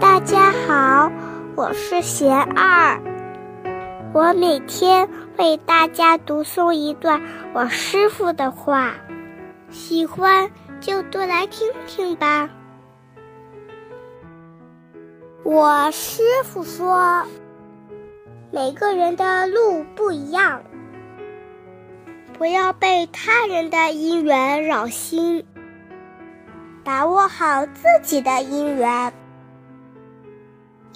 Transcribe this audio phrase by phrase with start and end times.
[0.00, 1.12] 大家好，
[1.54, 3.00] 我是贤二，
[4.12, 5.08] 我每天
[5.38, 7.22] 为大家读诵一段
[7.54, 8.94] 我师傅的话，
[9.68, 12.50] 喜欢就多来听听吧。
[15.44, 17.24] 我师傅说，
[18.50, 20.60] 每个人的路不一样，
[22.36, 25.44] 不要被他人的因缘扰心，
[26.90, 29.12] 把握好自己的姻缘。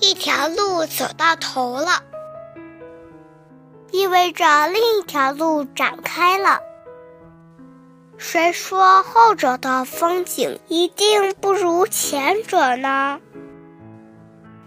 [0.01, 2.03] 一条路走到头了，
[3.93, 6.59] 意味着另一条路展开了。
[8.19, 13.21] 谁说后者的风景一定不如前者呢？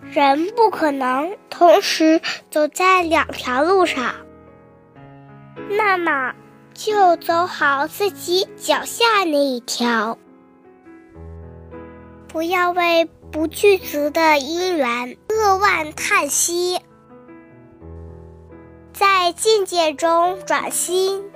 [0.04, 4.16] 人不可能同时走在两条路上，
[5.72, 6.34] 那么
[6.74, 10.18] 就走好自己脚下那一条，
[12.28, 16.80] 不要为不具足的因缘扼腕叹息，
[18.94, 21.32] 在境界中转心，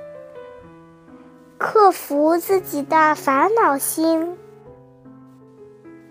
[1.58, 4.38] 克服自己的烦恼心。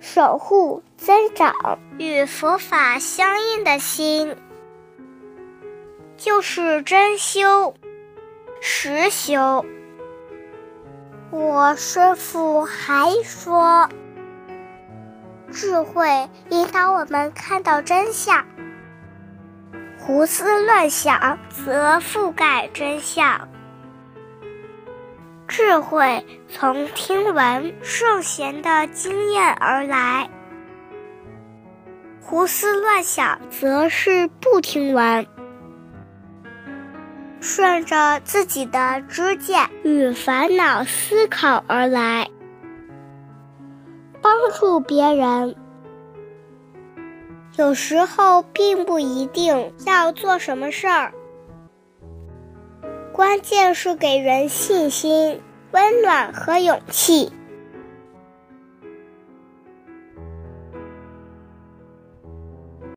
[0.00, 4.34] 守护增长与佛法相应的心，
[6.16, 7.74] 就是真修
[8.60, 9.64] 实修。
[11.30, 13.88] 我师父还说，
[15.52, 18.44] 智慧引导我们看到真相，
[19.98, 23.48] 胡思乱想则覆盖真相。
[25.48, 30.30] 智慧从听闻圣贤的经验而来，
[32.20, 35.26] 胡思乱想则是不听闻，
[37.40, 42.28] 顺着自己的知见与烦恼思考而来，
[44.30, 45.56] 帮助别人。
[47.56, 51.12] 有时候并不一定要做什么事儿。
[53.12, 55.42] 关键是给人信心、
[55.72, 57.32] 温暖和勇气。